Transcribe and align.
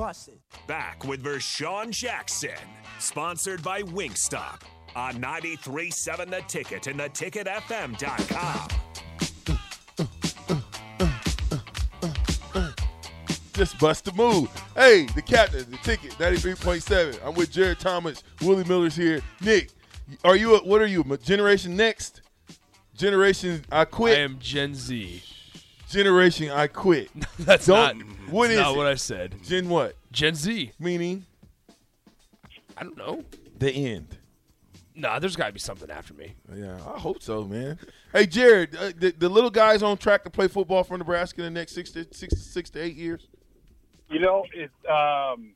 Bust. 0.00 0.30
Back 0.66 1.04
with 1.04 1.22
Vershawn 1.22 1.90
Jackson, 1.90 2.56
sponsored 2.98 3.62
by 3.62 3.82
Wingstop 3.82 4.62
on 4.96 5.16
93.7 5.16 6.30
The 6.30 6.40
Ticket 6.48 6.86
and 6.86 6.98
theticketfm.com. 7.00 8.68
Just 13.52 13.78
bust 13.78 14.06
the 14.06 14.12
move. 14.12 14.48
Hey, 14.74 15.04
the 15.14 15.20
captain, 15.20 15.70
the 15.70 15.76
ticket, 15.82 16.12
93.7. 16.12 17.18
I'm 17.22 17.34
with 17.34 17.50
Jared 17.50 17.78
Tomich. 17.78 18.22
Willie 18.40 18.64
Miller's 18.64 18.96
here. 18.96 19.20
Nick, 19.42 19.68
are 20.24 20.34
you, 20.34 20.54
a, 20.54 20.60
what 20.60 20.80
are 20.80 20.86
you, 20.86 21.04
Generation 21.22 21.76
Next? 21.76 22.22
Generation 22.96 23.66
I 23.70 23.84
quit? 23.84 24.16
I 24.16 24.22
am 24.22 24.38
Gen 24.38 24.74
Z. 24.74 25.22
Generation 25.90 26.48
I 26.48 26.68
quit. 26.68 27.10
That's 27.38 27.66
Don't, 27.66 27.98
not, 27.98 28.19
what 28.28 28.48
that's 28.48 28.54
is 28.58 28.60
not 28.60 28.74
it? 28.74 28.76
what 28.76 28.86
I 28.86 28.94
said. 28.94 29.34
Gen 29.44 29.68
what? 29.68 29.96
Gen 30.12 30.34
Z. 30.34 30.72
Meaning 30.78 31.24
I 32.76 32.82
don't 32.84 32.96
know. 32.96 33.24
the 33.58 33.70
end. 33.70 34.16
Nah, 34.94 35.18
there's 35.18 35.36
got 35.36 35.46
to 35.46 35.52
be 35.52 35.58
something 35.60 35.90
after 35.90 36.12
me. 36.14 36.34
Yeah, 36.54 36.76
I 36.86 36.98
hope 36.98 37.22
so, 37.22 37.44
man. 37.44 37.78
Hey, 38.12 38.26
Jared, 38.26 38.74
uh, 38.76 38.92
the, 38.96 39.12
the 39.16 39.28
little 39.28 39.50
guys 39.50 39.82
on 39.82 39.96
track 39.96 40.24
to 40.24 40.30
play 40.30 40.48
football 40.48 40.82
for 40.84 40.98
Nebraska 40.98 41.42
in 41.42 41.54
the 41.54 41.58
next 41.60 41.74
six 41.74 41.90
to 41.92 42.06
six, 42.12 42.36
six 42.38 42.68
to 42.70 42.80
eight 42.82 42.96
years. 42.96 43.28
You 44.10 44.18
know, 44.18 44.44
it. 44.52 44.70
Um, 44.90 45.54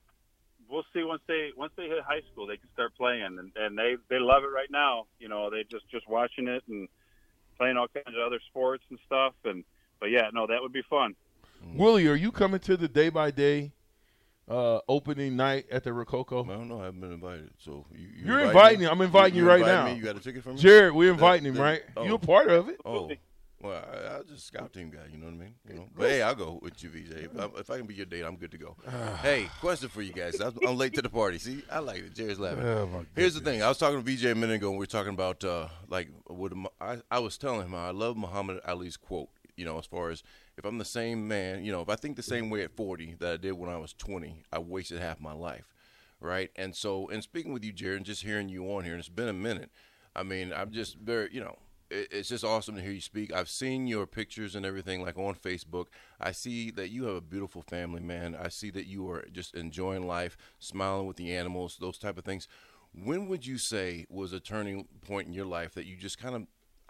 we'll 0.71 0.85
see 0.95 1.03
once 1.03 1.21
they 1.27 1.51
once 1.57 1.73
they 1.77 1.89
hit 1.89 2.03
high 2.03 2.21
school, 2.33 2.47
they 2.47 2.57
can 2.57 2.69
start 2.73 2.95
playing, 2.97 3.39
and, 3.39 3.51
and 3.57 3.77
they 3.77 3.97
they 4.09 4.19
love 4.19 4.45
it 4.45 4.49
right 4.55 4.71
now. 4.71 5.07
You 5.19 5.29
know, 5.29 5.51
they 5.51 5.65
just 5.65 5.89
just 5.91 6.09
watching 6.09 6.47
it 6.49 6.63
and 6.69 6.89
playing 7.59 7.77
all 7.77 7.89
kinds 7.89 8.17
of 8.17 8.23
other 8.27 8.41
sports 8.49 8.85
and 8.91 8.99
stuff. 9.05 9.35
And 9.45 9.65
but 10.01 10.11
yeah, 10.11 10.31
no, 10.33 10.47
that 10.47 10.63
would 10.63 10.73
be 10.73 10.83
fun. 10.89 11.17
Mm-hmm. 11.65 11.79
Willie, 11.79 12.07
are 12.09 12.15
you 12.15 12.31
coming 12.33 12.61
to 12.61 12.77
the 12.77 12.89
day 12.89 13.09
by 13.09 13.31
day 13.31 13.73
opening 14.49 15.37
night 15.37 15.67
at 15.71 15.85
the 15.85 15.93
Rococo? 15.93 16.45
I 16.45 16.49
don't 16.49 16.69
know. 16.69 16.81
I 16.81 16.85
haven't 16.87 17.01
been 17.01 17.13
invited. 17.13 17.51
So 17.59 17.87
you, 17.93 18.09
you 18.09 18.27
You're 18.27 18.41
invite 18.41 18.49
inviting 18.55 18.81
me? 18.81 18.87
I'm 18.87 19.01
inviting 19.01 19.37
you 19.39 19.47
right 19.47 19.61
inviting 19.61 19.85
now. 19.85 19.93
Me? 19.93 19.95
You 19.99 20.03
got 20.03 20.17
a 20.17 20.21
ticket 20.21 20.43
for 20.43 20.51
me? 20.51 20.57
Jared, 20.57 20.95
we're 20.95 21.13
inviting 21.13 21.47
him, 21.47 21.55
Then- 21.55 21.63
right? 21.63 21.83
oh. 21.97 22.05
You're 22.05 22.17
a 22.17 22.19
part 22.19 22.49
of 22.51 22.69
it. 22.69 22.81
Oh, 22.85 23.11
well, 23.63 23.83
I, 23.91 24.17
I'll 24.17 24.25
just 24.25 24.47
scout 24.47 24.75
team 24.75 24.91
guy. 24.91 25.07
You 25.11 25.17
know 25.17 25.25
what 25.25 25.37
I 25.37 25.39
mean? 25.39 25.55
You 25.67 25.75
know, 25.77 25.89
but 25.97 26.11
hey, 26.11 26.21
I'll 26.21 26.35
go 26.35 26.59
with 26.61 26.83
you, 26.83 26.91
VJ. 26.91 27.13
If, 27.13 27.39
I- 27.39 27.59
if 27.59 27.71
I 27.71 27.79
can 27.79 27.87
be 27.87 27.95
your 27.95 28.05
date, 28.05 28.23
I'm 28.23 28.37
good 28.37 28.51
to 28.51 28.59
go. 28.59 28.77
Ah. 28.87 29.19
hey, 29.23 29.49
question 29.61 29.89
for 29.89 30.03
you 30.03 30.13
guys. 30.13 30.39
I'm, 30.39 30.53
I'm 30.67 30.77
late 30.77 30.93
to 30.95 31.03
the 31.03 31.09
party. 31.09 31.39
See, 31.39 31.63
I 31.73 31.79
like 31.79 32.01
it. 32.01 32.15
Jared's 32.15 32.39
laughing. 32.39 32.63
Oh, 32.63 33.07
Here's 33.17 33.33
the 33.35 33.41
thing. 33.41 33.63
I 33.63 33.69
was 33.69 33.79
talking 33.79 34.03
to 34.03 34.11
VJ 34.17 34.27
a 34.27 34.35
minute 34.35 34.57
ago, 34.57 34.69
and 34.69 34.77
we 34.77 34.83
were 34.83 34.87
talking 34.87 35.15
about 35.15 35.43
uh, 35.45 35.69
like 35.89 36.09
what 36.27 36.53
I, 36.79 36.99
I 37.11 37.21
was 37.21 37.39
telling 37.39 37.63
him. 37.63 37.75
I 37.75 37.91
love 37.93 38.19
Muhammad 38.19 38.61
Ali's 38.67 38.99
quote. 38.99 39.31
You 39.57 39.65
know, 39.65 39.79
as 39.79 39.87
far 39.87 40.11
as 40.11 40.23
if 40.57 40.65
I'm 40.65 40.79
the 40.79 40.85
same 40.85 41.29
man, 41.29 41.65
you 41.65 41.73
know, 41.73 41.81
if 41.81 41.89
I 41.89 41.97
think 41.97 42.17
the 42.17 42.23
same 42.23 42.51
way 42.51 42.63
at 42.63 42.77
40 42.77 43.17
that 43.21 43.33
I 43.35 43.37
did 43.37 43.53
when 43.53 43.71
I 43.71 43.77
was 43.79 43.93
20, 43.93 44.45
I 44.53 44.59
wasted 44.59 45.01
half 45.01 45.21
my 45.21 45.33
life, 45.33 45.73
right? 46.21 46.51
And 46.57 46.75
so, 46.75 47.09
in 47.09 47.23
speaking 47.23 47.53
with 47.53 47.65
you, 47.65 47.73
Jared, 47.73 47.99
and 47.99 48.07
just 48.07 48.23
hearing 48.23 48.49
you 48.49 48.65
on 48.73 48.85
here, 48.85 48.95
and 48.95 49.01
it's 49.01 49.09
been 49.09 49.29
a 49.29 49.33
minute. 49.33 49.71
I 50.17 50.23
mean, 50.23 50.53
I'm 50.53 50.71
just 50.71 50.97
very, 50.99 51.29
you 51.33 51.41
know, 51.41 51.57
it, 51.91 52.09
it's 52.11 52.29
just 52.29 52.45
awesome 52.45 52.77
to 52.77 52.83
hear 52.83 52.93
you 52.93 53.01
speak. 53.01 53.33
I've 53.33 53.49
seen 53.49 53.87
your 53.87 54.07
pictures 54.07 54.55
and 54.55 54.65
everything, 54.67 55.03
like 55.03 55.19
on 55.19 55.35
Facebook. 55.35 55.87
I 56.21 56.33
see 56.33 56.71
that 56.73 56.91
you 56.91 57.05
have 57.05 57.17
a 57.17 57.21
beautiful 57.21 57.63
family, 57.63 58.01
man. 58.01 58.37
I 58.41 58.49
see 58.49 58.71
that 58.71 58.87
you 58.87 59.09
are 59.11 59.25
just 59.33 59.55
enjoying 59.55 60.07
life, 60.07 60.37
smiling 60.59 61.07
with 61.07 61.17
the 61.17 61.35
animals, 61.35 61.77
those 61.81 61.99
type 61.99 62.19
of 62.19 62.25
things. 62.25 62.49
When 62.93 63.29
would 63.29 63.45
you 63.47 63.59
say 63.59 64.07
was 64.09 64.33
a 64.33 64.41
turning 64.41 64.87
point 65.03 65.27
in 65.27 65.35
your 65.35 65.47
life 65.47 65.75
that 65.75 65.87
you 65.87 65.97
just 65.97 66.19
kind 66.19 66.35
of, 66.37 66.43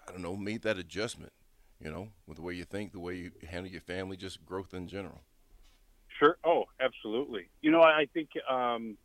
I 0.06 0.12
don't 0.12 0.22
know, 0.22 0.36
made 0.36 0.62
that 0.62 0.78
adjustment? 0.78 1.32
You 1.84 1.90
know, 1.90 2.08
with 2.26 2.38
the 2.38 2.42
way 2.42 2.54
you 2.54 2.64
think, 2.64 2.92
the 2.92 2.98
way 2.98 3.14
you 3.14 3.30
handle 3.46 3.70
your 3.70 3.82
family, 3.82 4.16
just 4.16 4.44
growth 4.46 4.72
in 4.72 4.88
general. 4.88 5.20
Sure. 6.18 6.38
Oh, 6.42 6.64
absolutely. 6.80 7.50
You 7.60 7.70
know, 7.70 7.82
I 7.82 8.08
think 8.14 8.30
um, 8.50 8.96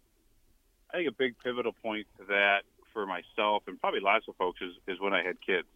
I 0.90 0.98
think 0.98 1.10
a 1.10 1.12
big 1.12 1.36
pivotal 1.44 1.74
point 1.84 2.08
to 2.18 2.26
that 2.30 2.62
for 2.94 3.06
myself 3.06 3.64
and 3.68 3.80
probably 3.82 4.00
lots 4.00 4.26
of 4.30 4.36
folks 4.38 4.62
is, 4.62 4.72
is 4.88 5.00
when 5.00 5.14
I 5.14 5.24
had 5.24 5.36
kids. 5.46 5.68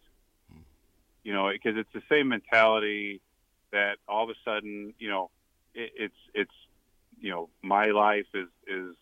You 1.24 1.32
know, 1.32 1.50
because 1.52 1.78
it's 1.78 1.92
the 1.92 2.02
same 2.10 2.28
mentality 2.28 3.20
that 3.72 3.96
all 4.08 4.24
of 4.24 4.30
a 4.30 4.34
sudden, 4.44 4.94
you 4.98 5.10
know, 5.10 5.30
it, 5.74 5.90
it's 5.96 6.14
it's 6.34 6.54
you 7.20 7.30
know 7.30 7.50
my 7.62 7.86
life 7.86 8.26
is 8.32 8.48
is 8.66 8.94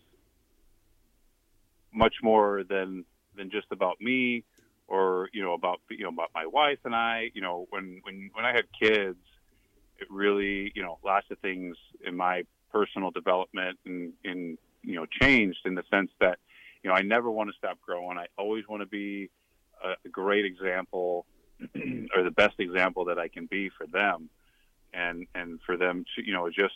much 1.93 2.15
more 2.21 2.65
than 2.65 3.05
than 3.37 3.51
just 3.51 3.67
about 3.71 4.01
me 4.01 4.45
or 4.93 5.31
you 5.33 5.43
know 5.43 5.55
about 5.55 5.81
you 5.89 6.05
know 6.05 6.11
about 6.11 6.31
my 6.35 6.45
wife 6.45 6.79
and 6.85 6.95
I. 6.95 7.31
You 7.33 7.41
know, 7.41 7.67
when 7.71 8.03
when 8.05 8.31
when 8.35 8.45
I 8.45 8.53
had 8.53 8.67
kids, 8.79 9.17
it 9.99 10.07
really 10.11 10.71
you 10.75 10.83
know 10.83 10.99
lots 11.03 11.27
of 11.31 11.39
things 11.39 11.77
in 12.07 12.15
my 12.15 12.45
personal 12.71 13.11
development 13.11 13.79
and 13.87 14.13
in 14.23 14.59
you 14.83 14.95
know 14.95 15.07
changed 15.07 15.61
in 15.65 15.75
the 15.75 15.83
sense 15.91 16.11
that 16.21 16.39
you 16.83 16.91
know 16.91 16.95
I 16.95 17.01
never 17.01 17.31
want 17.31 17.49
to 17.49 17.57
stop 17.57 17.81
growing. 17.81 18.19
I 18.19 18.27
always 18.37 18.69
want 18.69 18.83
to 18.83 18.87
be 18.87 19.31
a, 19.83 20.09
great 20.11 20.45
example 20.45 21.25
or 22.15 22.23
the 22.23 22.31
best 22.31 22.61
example 22.61 23.07
that 23.07 23.19
I 23.19 23.29
can 23.29 23.47
be 23.47 23.71
for 23.71 23.87
them, 23.87 24.29
and 24.93 25.27
and 25.35 25.59
for 25.65 25.79
them 25.79 26.05
to 26.17 26.27
you 26.27 26.35
know 26.35 26.51
just 26.51 26.75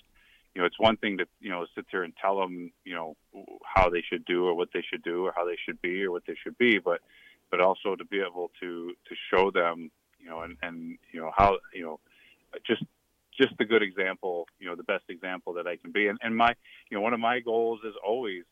you 0.55 0.62
know 0.62 0.65
it's 0.65 0.81
one 0.81 0.97
thing 0.97 1.19
to 1.19 1.26
you 1.38 1.50
know 1.50 1.66
sit 1.75 1.84
there 1.93 2.03
and 2.03 2.15
tell 2.16 2.41
them 2.41 2.72
you 2.87 2.94
know 2.94 3.15
how 3.62 3.91
they 3.91 4.00
should 4.00 4.25
do 4.25 4.47
or 4.47 4.55
what 4.55 4.71
they 4.72 4.82
should 4.91 5.03
do 5.03 5.26
or 5.26 5.34
how 5.37 5.44
they 5.44 5.59
should 5.66 5.82
be 5.82 6.03
or 6.03 6.10
what 6.10 6.22
they 6.26 6.37
should 6.43 6.56
be, 6.56 6.78
but 6.78 7.03
but 7.50 7.60
also 7.60 7.96
to 7.96 8.04
be 8.04 8.20
able 8.20 8.50
to 8.60 8.92
to 9.08 9.14
show 9.30 9.50
them 9.50 9.90
you 10.18 10.28
know 10.28 10.40
and 10.40 10.56
and 10.62 10.98
you 11.12 11.20
know 11.20 11.30
how 11.36 11.58
you 11.72 11.82
know 11.82 12.00
just 12.66 12.82
just 13.38 13.56
the 13.58 13.64
good 13.64 13.82
example 13.82 14.46
you 14.58 14.66
know 14.66 14.76
the 14.76 14.82
best 14.82 15.04
example 15.08 15.54
that 15.54 15.66
I 15.66 15.76
can 15.76 15.92
be 15.92 16.08
and 16.08 16.18
and 16.22 16.36
my 16.36 16.54
you 16.90 16.96
know 16.96 17.02
one 17.02 17.14
of 17.14 17.20
my 17.20 17.40
goals 17.40 17.80
is 17.84 17.94
always 18.04 18.44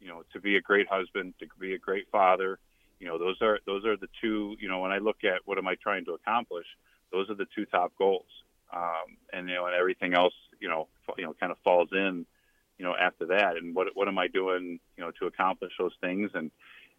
you 0.00 0.08
know 0.08 0.22
to 0.32 0.40
be 0.40 0.56
a 0.56 0.60
great 0.60 0.88
husband 0.88 1.34
to 1.40 1.46
be 1.58 1.74
a 1.74 1.78
great 1.78 2.06
father 2.10 2.58
you 3.00 3.06
know 3.06 3.18
those 3.18 3.36
are 3.42 3.58
those 3.66 3.84
are 3.84 3.96
the 3.96 4.08
two 4.20 4.56
you 4.60 4.68
know 4.68 4.80
when 4.80 4.92
I 4.92 4.98
look 4.98 5.24
at 5.24 5.40
what 5.44 5.58
am 5.58 5.66
I 5.66 5.74
trying 5.76 6.04
to 6.06 6.12
accomplish 6.12 6.66
those 7.12 7.30
are 7.30 7.34
the 7.34 7.46
two 7.54 7.66
top 7.66 7.92
goals 7.98 8.26
um, 8.72 9.16
and 9.32 9.48
you 9.48 9.54
know 9.54 9.66
and 9.66 9.74
everything 9.74 10.14
else 10.14 10.34
you 10.60 10.68
know 10.68 10.88
you 11.16 11.24
know 11.24 11.34
kind 11.38 11.52
of 11.52 11.58
falls 11.64 11.88
in 11.92 12.26
you 12.78 12.84
know 12.84 12.94
after 12.94 13.26
that 13.26 13.56
and 13.56 13.74
what 13.74 13.88
what 13.94 14.08
am 14.08 14.18
I 14.18 14.28
doing 14.28 14.78
you 14.96 15.04
know 15.04 15.10
to 15.18 15.26
accomplish 15.26 15.72
those 15.78 15.94
things 16.00 16.30
and 16.34 16.50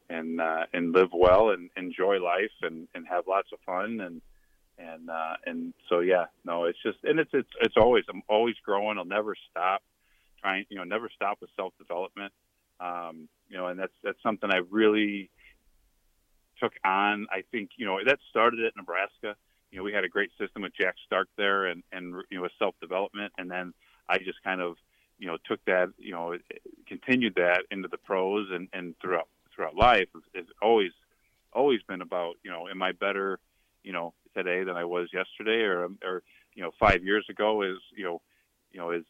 and 0.10 0.40
uh, 0.40 0.66
and 0.74 0.94
live 0.94 1.10
well 1.14 1.50
and 1.52 1.70
enjoy 1.76 2.20
life 2.20 2.52
and 2.62 2.88
and 2.94 3.08
have 3.08 3.26
lots 3.28 3.50
of 3.52 3.60
fun 3.66 4.00
and 4.00 4.22
and 4.78 5.10
uh, 5.10 5.36
and 5.46 5.74
so 5.90 6.00
yeah 6.00 6.26
no 6.46 6.66
it's 6.66 6.82
just 6.84 6.98
and 7.04 7.20
it's 7.20 7.32
it's 7.34 7.50
it's 7.62 7.76
always 7.78 8.04
I'm 8.10 8.24
always 8.30 8.56
growing. 8.66 8.98
I'll 8.98 9.06
never 9.06 9.36
stop 9.50 9.82
trying 10.42 10.66
you 10.70 10.78
know 10.78 10.84
never 10.84 11.10
stop 11.14 11.40
with 11.42 11.50
self 11.56 11.74
development 11.78 12.32
um, 12.80 13.28
you 13.50 13.58
know 13.58 13.68
and 13.68 13.80
that's 13.80 13.94
that's 14.04 14.22
something 14.24 14.50
I 14.52 14.62
really 14.70 15.30
took 16.62 16.74
on. 16.84 17.28
I 17.32 17.44
think 17.52 17.72
you 17.78 17.86
know 17.86 18.00
that 18.06 18.20
started 18.30 18.66
at 18.66 18.74
Nebraska. 18.76 19.36
You 19.72 19.80
know 19.80 19.84
we 19.84 19.94
had 19.94 20.04
a 20.04 20.10
great 20.10 20.32
system 20.40 20.62
with 20.62 20.74
Jack 20.80 20.96
Stark 21.06 21.28
there 21.38 21.66
and 21.66 21.84
and 21.92 22.16
you 22.30 22.38
know 22.38 22.44
with 22.44 22.54
self 22.60 22.76
development 22.82 23.34
and 23.38 23.50
then 23.50 23.74
I 24.10 24.20
just 24.20 24.42
kind 24.44 24.62
of 24.62 24.76
you 25.20 25.28
know 25.28 25.38
took 25.46 25.64
that 25.66 25.90
you 25.98 26.12
know 26.12 26.38
continued 26.88 27.36
that 27.36 27.64
into 27.72 27.88
the 27.88 27.98
pros 27.98 28.48
and 28.52 28.68
and 28.74 28.96
throughout 29.02 29.28
throughout 29.58 29.76
life 29.76 30.08
has 30.36 30.46
always 30.62 30.92
always 31.52 31.82
been 31.90 32.02
about 32.02 32.36
you 32.44 32.52
know 32.52 32.70
am 32.70 32.82
I 32.82 32.94
better 32.94 33.40
you 33.84 33.92
know 33.92 34.14
today 34.36 34.64
than 34.64 34.78
I 34.78 34.86
was 34.86 35.10
yesterday 35.12 35.64
or 35.64 35.86
um, 35.86 35.98
or 36.04 36.24
you 36.54 36.64
know 36.64 36.72
5 36.80 37.04
years 37.04 37.26
ago 37.30 37.64
is 37.64 37.78
you 37.96 38.06
know 38.06 38.22
you 38.72 38.80
know 38.80 38.92
is 38.92 39.04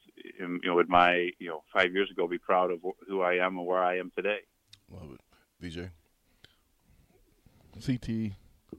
um, 0.43 0.59
you 0.63 0.69
know 0.69 0.75
would 0.75 0.89
my 0.89 1.29
you 1.37 1.49
know 1.49 1.63
5 1.73 1.93
years 1.93 2.09
ago 2.09 2.27
be 2.27 2.39
proud 2.39 2.71
of 2.71 2.79
who 3.07 3.21
I 3.21 3.35
am 3.35 3.57
and 3.57 3.67
where 3.67 3.83
I 3.83 3.99
am 3.99 4.11
today 4.15 4.39
Love 4.89 5.11
it. 5.11 5.21
VJ? 5.59 5.91
CT, 7.85 8.31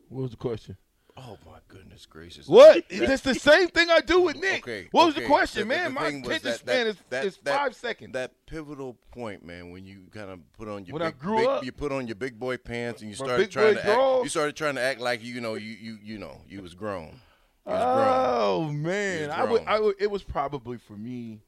what 0.08 0.22
was 0.22 0.30
the 0.30 0.36
question? 0.36 0.76
Oh, 1.20 1.36
my 1.44 1.58
goodness 1.66 2.06
gracious. 2.06 2.46
What? 2.46 2.84
It's 2.88 3.22
the 3.22 3.34
same 3.34 3.66
thing 3.68 3.90
I 3.90 4.00
do 4.00 4.20
with 4.20 4.36
Nick. 4.36 4.62
Okay. 4.62 4.88
what 4.92 5.06
was 5.06 5.14
okay. 5.16 5.22
the 5.24 5.28
question, 5.28 5.60
The- 5.62 5.74
man? 5.74 5.84
the 5.86 5.90
My 5.90 6.02
was 6.04 6.14
attention 6.14 6.42
that- 6.44 6.58
span 6.60 6.84
that- 6.84 6.86
is, 6.90 6.96
that- 7.10 7.24
is 7.24 7.36
that- 7.38 7.58
five 7.58 7.74
seconds. 7.74 8.12
That 8.12 8.32
pivotal 8.46 8.96
point, 9.10 9.44
man, 9.44 9.70
when 9.72 9.84
you 9.84 10.06
kind 10.12 10.30
of 10.30 10.38
put 10.52 10.68
on 10.68 10.84
your 10.84 10.92
When 10.94 11.02
I 11.02 11.10
big, 11.10 11.18
grew 11.18 11.38
big- 11.38 11.46
up- 11.48 11.64
you 11.64 11.72
put 11.72 11.90
on 11.90 12.06
your 12.06 12.14
big 12.14 12.38
boy 12.38 12.56
pants 12.56 13.00
and 13.02 13.10
you 13.10 13.16
started 13.16 13.50
trying 13.50 13.74
to 13.74 13.84
act, 13.84 14.22
you 14.22 14.28
started 14.28 14.54
trying 14.54 14.76
to 14.76 14.80
act 14.80 15.00
like 15.00 15.22
you 15.24 15.40
know 15.40 15.54
you 15.54 15.72
you 15.72 15.98
you 16.02 16.18
know 16.18 16.40
you 16.46 16.62
was 16.62 16.74
grown. 16.74 17.20
You 17.66 17.72
was 17.72 17.82
Oh 17.82 18.70
man, 18.70 19.22
You're 19.24 19.32
I 19.32 19.44
would. 19.44 19.62
I 19.66 19.80
would. 19.80 19.96
It 19.98 20.10
was 20.12 20.22
probably 20.22 20.78
for 20.78 20.94
me, 20.96 21.40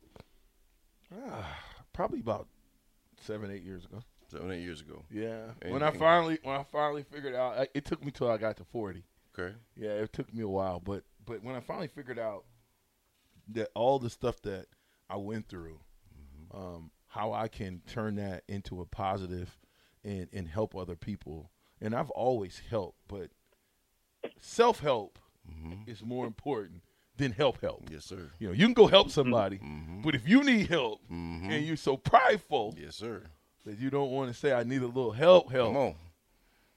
ah, 1.14 1.58
probably 1.92 2.20
about 2.20 2.48
seven, 3.20 3.50
eight 3.50 3.62
years 3.62 3.84
ago. 3.84 4.02
Seven 4.30 4.50
eight 4.52 4.62
years 4.62 4.80
ago. 4.80 5.04
Yeah, 5.10 5.52
And- 5.62 5.72
when 5.72 5.82
I 5.82 5.90
finally, 5.92 6.38
when 6.42 6.56
I 6.56 6.64
finally 6.64 7.04
figured 7.04 7.34
out, 7.34 7.68
it 7.74 7.84
took 7.84 8.04
me 8.04 8.10
till 8.10 8.30
I 8.30 8.36
got 8.36 8.56
to 8.58 8.64
forty. 8.64 9.04
Okay. 9.46 9.54
Yeah, 9.76 9.90
it 9.90 10.12
took 10.12 10.32
me 10.32 10.42
a 10.42 10.48
while, 10.48 10.80
but 10.80 11.04
but 11.24 11.42
when 11.42 11.54
I 11.56 11.60
finally 11.60 11.88
figured 11.88 12.18
out 12.18 12.44
that 13.52 13.70
all 13.74 13.98
the 13.98 14.10
stuff 14.10 14.40
that 14.42 14.66
I 15.08 15.16
went 15.16 15.48
through, 15.48 15.80
um, 16.52 16.90
how 17.08 17.32
I 17.32 17.48
can 17.48 17.82
turn 17.86 18.16
that 18.16 18.44
into 18.48 18.80
a 18.80 18.86
positive 18.86 19.58
and 20.04 20.28
and 20.32 20.48
help 20.48 20.74
other 20.76 20.96
people, 20.96 21.50
and 21.80 21.94
I've 21.94 22.10
always 22.10 22.62
helped, 22.70 22.98
but 23.08 23.30
self 24.40 24.80
help 24.80 25.18
is 25.86 26.02
more 26.04 26.26
important 26.26 26.82
than 27.16 27.32
help 27.32 27.60
help. 27.60 27.84
Yes, 27.90 28.04
sir. 28.04 28.30
You 28.38 28.48
know, 28.48 28.54
you 28.54 28.64
can 28.66 28.72
go 28.74 28.86
help 28.86 29.10
somebody, 29.10 29.60
but 30.04 30.14
if 30.14 30.28
you 30.28 30.42
need 30.44 30.68
help 30.68 31.00
Mm-hmm. 31.10 31.50
and 31.50 31.66
you're 31.66 31.76
so 31.76 31.96
prideful 31.96 32.74
Yes, 32.78 32.96
sir. 32.96 33.24
that 33.66 33.78
you 33.78 33.90
don't 33.90 34.10
want 34.10 34.32
to 34.32 34.38
say 34.38 34.52
I 34.52 34.62
need 34.62 34.82
a 34.82 34.86
little 34.86 35.10
help, 35.12 35.50
help. 35.50 35.68
Come 35.74 35.76
on. 35.76 35.94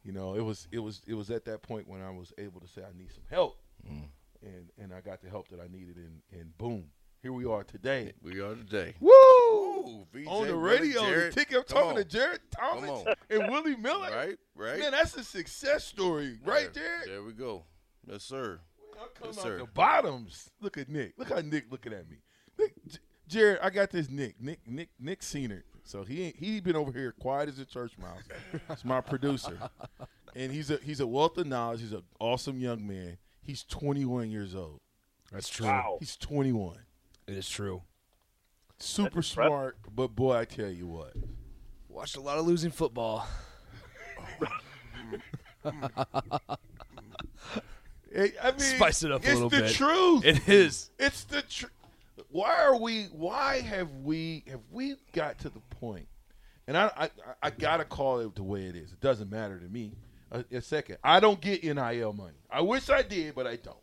You 0.03 0.11
know, 0.11 0.35
it 0.35 0.41
was 0.41 0.67
it 0.71 0.79
was 0.79 1.01
it 1.07 1.13
was 1.13 1.29
at 1.29 1.45
that 1.45 1.61
point 1.61 1.87
when 1.87 2.01
I 2.01 2.09
was 2.09 2.33
able 2.37 2.59
to 2.61 2.67
say 2.67 2.81
I 2.81 2.97
need 2.97 3.11
some 3.11 3.23
help, 3.29 3.57
Mm. 3.89 4.07
and 4.41 4.69
and 4.77 4.93
I 4.93 5.01
got 5.01 5.21
the 5.21 5.29
help 5.29 5.47
that 5.49 5.59
I 5.59 5.67
needed, 5.67 5.95
and 5.97 6.21
and 6.31 6.57
boom, 6.57 6.85
here 7.21 7.31
we 7.33 7.45
are 7.45 7.63
today. 7.63 8.11
We 8.21 8.41
are 8.41 8.55
today. 8.55 8.95
Woo! 8.99 9.11
Ooh, 9.11 10.07
VJ 10.13 10.27
On 10.27 10.47
the 10.47 10.55
radio, 10.55 11.01
Jared. 11.05 11.33
ticket. 11.33 11.57
I'm 11.57 11.63
talking 11.63 11.89
on. 11.91 11.95
to 11.95 12.03
Jared 12.05 12.39
Tomich 12.51 13.15
and 13.29 13.49
Willie 13.51 13.75
Miller. 13.77 14.09
Right, 14.11 14.37
right. 14.55 14.79
Man, 14.79 14.91
that's 14.91 15.15
a 15.17 15.23
success 15.23 15.83
story, 15.85 16.39
right, 16.45 16.73
there, 16.73 16.83
Jared? 16.83 17.09
There 17.09 17.23
we 17.23 17.33
go. 17.33 17.63
Yes, 18.09 18.23
sir. 18.23 18.59
I'm 19.01 19.07
coming 19.15 19.33
Yes, 19.35 19.37
out 19.39 19.43
sir. 19.43 19.57
the 19.59 19.65
bottoms. 19.65 20.49
Look 20.61 20.77
at 20.77 20.87
Nick. 20.89 21.13
Look 21.17 21.29
how 21.29 21.39
Nick 21.39 21.65
looking 21.71 21.91
at 21.93 22.09
me. 22.09 22.17
J- 22.87 22.99
Jared, 23.27 23.59
I 23.61 23.69
got 23.69 23.89
this 23.89 24.09
Nick. 24.09 24.39
Nick, 24.41 24.59
Nick, 24.67 24.89
Nick 24.99 25.21
Senior. 25.23 25.65
So 25.83 26.03
he 26.03 26.23
ain't 26.23 26.35
he 26.37 26.59
been 26.61 26.75
over 26.75 26.91
here 26.91 27.11
quiet 27.19 27.49
as 27.49 27.59
a 27.59 27.65
church 27.65 27.93
mouse. 27.97 28.21
He's 28.69 28.85
my 28.85 29.01
producer, 29.01 29.57
and 30.35 30.51
he's 30.51 30.71
a 30.71 30.77
he's 30.77 30.99
a 30.99 31.07
wealth 31.07 31.37
of 31.37 31.47
knowledge. 31.47 31.81
He's 31.81 31.91
an 31.91 32.03
awesome 32.19 32.59
young 32.59 32.87
man. 32.87 33.17
He's 33.41 33.63
21 33.63 34.31
years 34.31 34.55
old. 34.55 34.79
That's 35.31 35.49
true. 35.49 35.65
Wow. 35.65 35.97
He's 35.99 36.15
21. 36.15 36.77
It 37.27 37.35
is 37.35 37.49
true. 37.49 37.81
Super 38.79 39.03
That's 39.15 39.31
impressive. 39.31 39.33
smart, 39.33 39.77
but 39.93 40.07
boy, 40.15 40.37
I 40.37 40.45
tell 40.45 40.69
you 40.69 40.87
what, 40.87 41.13
Watched 41.89 42.17
a 42.17 42.21
lot 42.21 42.37
of 42.37 42.45
losing 42.47 42.71
football. 42.71 43.27
Hey, 48.15 48.31
I 48.43 48.51
mean, 48.51 48.59
Spice 48.59 49.01
it 49.01 49.11
up 49.11 49.23
a 49.25 49.27
little 49.33 49.49
bit. 49.49 49.61
it's 49.61 49.71
the 49.71 49.85
truth. 49.85 50.23
It 50.25 50.47
is. 50.47 50.91
It's 50.99 51.23
the 51.23 51.41
truth. 51.41 51.71
Why 52.33 52.63
are 52.63 52.75
we? 52.75 53.03
Why 53.11 53.61
have 53.61 53.91
we? 53.97 54.43
Have 54.49 54.61
we 54.71 54.95
got 55.11 55.37
to 55.39 55.49
the 55.49 55.59
point? 55.69 56.07
And 56.67 56.75
I, 56.75 56.89
I, 56.97 57.09
I 57.43 57.49
gotta 57.51 57.85
call 57.85 58.21
it 58.21 58.33
the 58.33 58.41
way 58.41 58.65
it 58.65 58.75
is. 58.75 58.91
It 58.91 58.99
doesn't 59.01 59.29
matter 59.29 59.59
to 59.59 59.65
me. 59.69 59.93
A, 60.31 60.43
a 60.51 60.61
second, 60.61 60.97
I 61.03 61.19
don't 61.19 61.39
get 61.39 61.63
NIL 61.63 62.13
money. 62.13 62.39
I 62.49 62.61
wish 62.61 62.89
I 62.89 63.03
did, 63.03 63.35
but 63.35 63.45
I 63.45 63.57
don't. 63.57 63.77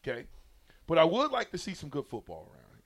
Okay, 0.00 0.26
but 0.86 0.96
I 0.96 1.02
would 1.02 1.32
like 1.32 1.50
to 1.50 1.58
see 1.58 1.74
some 1.74 1.88
good 1.88 2.06
football 2.06 2.52
around 2.52 2.82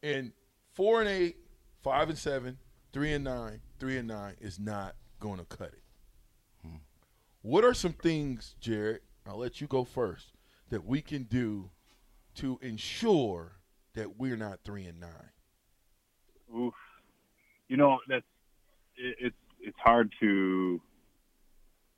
here. 0.00 0.16
And 0.16 0.32
four 0.74 1.00
and 1.00 1.10
eight, 1.10 1.38
five 1.82 2.08
and 2.08 2.16
seven, 2.16 2.56
three 2.92 3.14
and 3.14 3.24
nine, 3.24 3.62
three 3.80 3.98
and 3.98 4.06
nine 4.06 4.36
is 4.40 4.60
not 4.60 4.94
going 5.18 5.40
to 5.40 5.44
cut 5.44 5.72
it. 5.72 5.82
Hmm. 6.62 6.76
What 7.42 7.64
are 7.64 7.74
some 7.74 7.94
things, 7.94 8.54
Jared? 8.60 9.00
I'll 9.26 9.38
let 9.38 9.60
you 9.60 9.66
go 9.66 9.82
first. 9.82 10.26
That 10.70 10.86
we 10.86 11.02
can 11.02 11.24
do 11.24 11.70
to 12.36 12.60
ensure 12.62 13.56
that 13.94 14.18
we're 14.18 14.36
not 14.36 14.60
three 14.64 14.86
and 14.86 15.00
nine. 15.00 15.30
Oof. 16.54 16.74
You 17.68 17.76
know 17.76 17.98
that's 18.08 18.24
it, 18.96 19.16
it's 19.20 19.36
it's 19.60 19.78
hard 19.78 20.12
to 20.20 20.80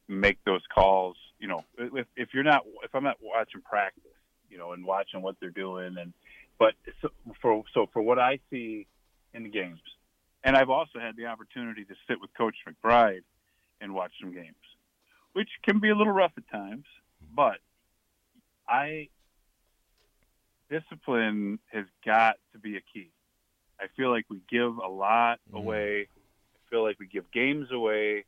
make 0.08 0.38
those 0.44 0.62
calls. 0.72 1.16
You 1.38 1.48
know, 1.48 1.64
if 1.78 2.06
if 2.16 2.28
you're 2.32 2.44
not 2.44 2.62
if 2.84 2.94
I'm 2.94 3.04
not 3.04 3.16
watching 3.20 3.60
practice, 3.62 4.02
you 4.48 4.58
know, 4.58 4.72
and 4.72 4.84
watching 4.84 5.22
what 5.22 5.36
they're 5.40 5.50
doing, 5.50 5.96
and 5.98 6.12
but 6.58 6.74
so 7.02 7.08
for 7.42 7.64
so 7.74 7.88
for 7.92 8.02
what 8.02 8.18
I 8.18 8.38
see 8.50 8.86
in 9.34 9.42
the 9.42 9.50
games, 9.50 9.80
and 10.44 10.56
I've 10.56 10.70
also 10.70 10.98
had 10.98 11.16
the 11.16 11.26
opportunity 11.26 11.84
to 11.84 11.94
sit 12.08 12.20
with 12.20 12.30
Coach 12.36 12.56
McBride 12.66 13.22
and 13.80 13.94
watch 13.94 14.12
some 14.20 14.32
games, 14.32 14.54
which 15.32 15.48
can 15.62 15.80
be 15.80 15.90
a 15.90 15.94
little 15.94 16.12
rough 16.12 16.32
at 16.36 16.48
times, 16.50 16.84
but 17.34 17.58
I 18.68 19.08
discipline 20.70 21.58
has 21.72 21.84
got 22.04 22.36
to 22.52 22.58
be 22.58 22.76
a 22.76 22.80
key. 22.80 23.10
I 23.80 23.86
feel 23.96 24.10
like 24.10 24.24
we 24.28 24.40
give 24.48 24.76
a 24.78 24.88
lot 24.88 25.40
Mhm. 25.50 25.58
away. 25.58 26.02
I 26.02 26.70
feel 26.70 26.82
like 26.82 26.98
we 26.98 27.06
give 27.06 27.30
games 27.30 27.70
away 27.70 28.24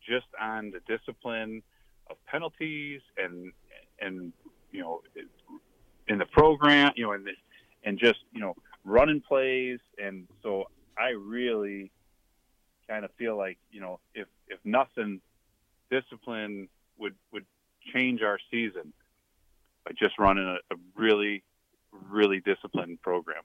just 0.00 0.26
on 0.38 0.70
the 0.70 0.80
discipline 0.80 1.62
of 2.08 2.22
penalties 2.26 3.02
and 3.16 3.52
and 4.00 4.32
you 4.70 4.80
know 4.80 5.02
in 6.08 6.18
the 6.18 6.26
program, 6.26 6.92
you 6.96 7.04
know, 7.04 7.12
and 7.12 7.28
and 7.84 7.98
just 7.98 8.20
you 8.32 8.40
know 8.40 8.54
running 8.84 9.20
plays. 9.20 9.80
And 9.98 10.28
so 10.42 10.70
I 10.96 11.10
really 11.10 11.90
kind 12.88 13.04
of 13.04 13.12
feel 13.14 13.36
like 13.36 13.58
you 13.70 13.80
know 13.80 14.00
if 14.14 14.28
if 14.48 14.58
nothing, 14.64 15.20
discipline 15.90 16.68
would 16.98 17.14
would 17.32 17.46
change 17.92 18.22
our 18.22 18.38
season 18.50 18.92
by 19.84 19.92
just 19.92 20.18
running 20.18 20.46
a, 20.46 20.58
a 20.74 20.78
really 20.94 21.42
really 22.10 22.40
disciplined 22.40 23.00
program. 23.02 23.42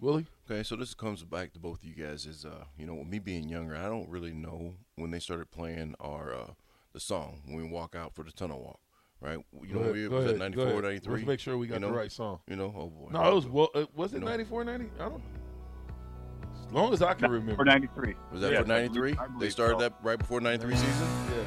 Willie? 0.00 0.26
Okay, 0.50 0.62
so 0.64 0.74
this 0.74 0.94
comes 0.94 1.22
back 1.22 1.52
to 1.52 1.60
both 1.60 1.78
of 1.78 1.84
you 1.84 1.94
guys. 1.94 2.26
Is 2.26 2.44
uh, 2.44 2.64
you 2.76 2.86
know, 2.86 2.94
with 2.94 3.06
me 3.06 3.18
being 3.20 3.48
younger, 3.48 3.76
I 3.76 3.84
don't 3.88 4.08
really 4.08 4.32
know 4.32 4.74
when 4.96 5.10
they 5.12 5.20
started 5.20 5.50
playing 5.50 5.94
our 6.00 6.34
uh, 6.34 6.46
the 6.92 7.00
song 7.00 7.42
when 7.46 7.56
we 7.56 7.68
walk 7.70 7.94
out 7.94 8.14
for 8.14 8.24
the 8.24 8.32
tunnel 8.32 8.60
walk, 8.62 8.80
right? 9.20 9.38
You 9.62 9.74
know, 9.74 9.74
Go 9.74 9.80
ahead, 9.80 9.92
we, 9.94 10.08
go 10.08 10.16
was 10.16 10.24
ahead, 10.24 10.34
it 10.36 10.38
go 10.38 10.44
94, 10.44 10.64
ahead. 10.64 10.82
93? 10.84 11.14
Let's 11.14 11.26
make 11.26 11.40
sure 11.40 11.56
we 11.56 11.66
got 11.68 11.74
you 11.76 11.80
know? 11.80 11.86
the 11.88 11.92
right 11.92 12.10
song. 12.10 12.40
You 12.48 12.56
know, 12.56 12.74
oh 12.76 12.88
boy. 12.88 13.10
No, 13.12 13.28
it 13.30 13.34
was 13.34 13.46
well, 13.46 13.68
was 13.94 14.12
it 14.12 14.16
You 14.16 14.20
know. 14.24 14.30
94, 14.30 14.64
90? 14.64 14.84
I 14.84 14.98
don't 14.98 15.12
know. 15.12 15.22
As 16.66 16.72
long 16.72 16.92
as 16.92 17.02
I 17.02 17.14
can 17.14 17.30
remember. 17.30 17.54
For 17.54 17.64
93. 17.64 18.14
Was 18.32 18.40
that 18.40 18.52
Yeah, 18.52 18.62
for 18.62 18.66
93? 18.68 19.14
They 19.38 19.50
started 19.50 19.74
so. 19.74 19.78
that 19.80 19.92
right 20.02 20.18
before 20.18 20.40
93 20.40 20.74
season? 20.74 21.08
Yeah. 21.30 21.44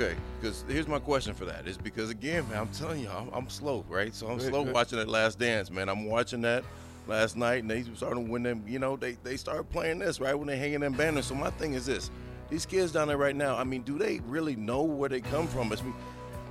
Okay, 0.00 0.16
because 0.40 0.64
here's 0.66 0.88
my 0.88 0.98
question 0.98 1.34
for 1.34 1.44
that 1.44 1.68
is 1.68 1.76
because 1.76 2.08
again, 2.08 2.48
man, 2.48 2.60
I'm 2.60 2.68
telling 2.68 3.00
you, 3.02 3.10
I'm, 3.10 3.28
I'm 3.34 3.50
slow, 3.50 3.84
right? 3.86 4.14
So 4.14 4.28
I'm 4.28 4.38
Good, 4.38 4.48
slow 4.48 4.64
good. 4.64 4.72
watching 4.72 4.98
that 4.98 5.08
Last 5.08 5.38
Dance, 5.38 5.70
man. 5.70 5.90
I'm 5.90 6.06
watching 6.06 6.40
that 6.40 6.64
last 7.06 7.36
night, 7.36 7.60
and 7.62 7.70
they 7.70 7.82
started 7.82 8.26
when 8.26 8.42
them, 8.42 8.64
you 8.66 8.78
know, 8.78 8.96
they 8.96 9.18
they 9.22 9.36
started 9.36 9.68
playing 9.68 9.98
this 9.98 10.18
right 10.18 10.32
when 10.32 10.46
they 10.46 10.56
hanging 10.56 10.80
them 10.80 10.94
banners. 10.94 11.26
So 11.26 11.34
my 11.34 11.50
thing 11.50 11.74
is 11.74 11.84
this: 11.84 12.10
these 12.48 12.64
kids 12.64 12.92
down 12.92 13.08
there 13.08 13.18
right 13.18 13.36
now, 13.36 13.58
I 13.58 13.64
mean, 13.64 13.82
do 13.82 13.98
they 13.98 14.20
really 14.20 14.56
know 14.56 14.84
where 14.84 15.10
they 15.10 15.20
come 15.20 15.46
from? 15.46 15.70
It's, 15.70 15.82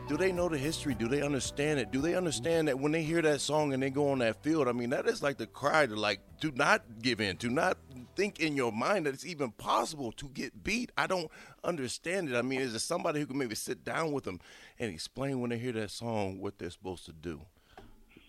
do 0.07 0.15
they 0.15 0.31
know 0.31 0.47
the 0.47 0.57
history? 0.57 0.93
Do 0.93 1.07
they 1.07 1.23
understand 1.23 1.79
it? 1.79 1.91
Do 1.91 2.01
they 2.01 2.13
understand 2.13 2.67
that 2.67 2.77
when 2.77 2.91
they 2.91 3.01
hear 3.01 3.23
that 3.23 3.41
song 3.41 3.73
and 3.73 3.81
they 3.81 3.89
go 3.89 4.09
on 4.09 4.19
that 4.19 4.43
field? 4.43 4.67
I 4.67 4.73
mean, 4.73 4.91
that 4.91 5.07
is 5.07 5.23
like 5.23 5.37
the 5.37 5.47
cry 5.47 5.87
to 5.87 5.95
like, 5.95 6.19
do 6.39 6.51
not 6.51 6.83
give 7.01 7.19
in. 7.19 7.35
Do 7.37 7.49
not 7.49 7.77
think 8.19 8.41
in 8.41 8.57
your 8.57 8.73
mind 8.73 9.05
that 9.05 9.13
it's 9.13 9.25
even 9.25 9.49
possible 9.51 10.11
to 10.11 10.27
get 10.27 10.61
beat. 10.61 10.91
I 10.97 11.07
don't 11.07 11.31
understand 11.63 12.29
it. 12.29 12.35
I 12.35 12.41
mean, 12.41 12.59
is 12.59 12.73
there 12.73 12.79
somebody 12.79 13.21
who 13.21 13.25
can 13.25 13.37
maybe 13.37 13.55
sit 13.55 13.85
down 13.85 14.11
with 14.11 14.25
them 14.25 14.41
and 14.77 14.91
explain 14.91 15.39
when 15.39 15.51
they 15.51 15.57
hear 15.57 15.71
that 15.71 15.89
song 15.89 16.41
what 16.41 16.57
they're 16.59 16.69
supposed 16.69 17.05
to 17.05 17.13
do? 17.13 17.39